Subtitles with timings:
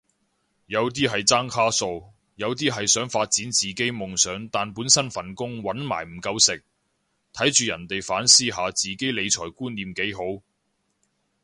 [0.65, 6.63] 有啲係爭卡數，有啲係想發展自己夢想但本身份工搵埋唔夠食，
[7.33, 10.41] 睇住人哋反思下自己理財觀念幾好